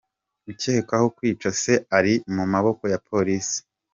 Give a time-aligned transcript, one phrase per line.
[0.51, 3.57] Ukekwaho kwica Se ari mu maboko ya Polisi